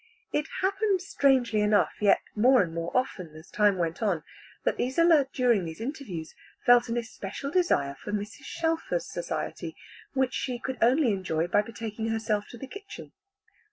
[0.33, 4.23] It happened strangely enough, yet more and more often as time went on,
[4.63, 6.33] that Isola during these interviews
[6.65, 8.45] felt an especial desire for Mrs.
[8.45, 9.75] Shelfer's society,
[10.13, 13.11] which she could only enjoy by betaking herself to the kitchen.